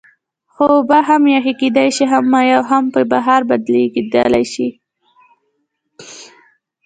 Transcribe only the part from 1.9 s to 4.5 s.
شي هم مایع او هم په بخار بدلیدلی